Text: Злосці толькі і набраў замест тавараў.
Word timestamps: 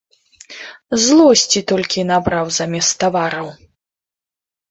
Злосці 1.03 1.59
толькі 1.73 1.97
і 2.03 2.05
набраў 2.13 2.45
замест 2.59 2.91
тавараў. 3.03 3.47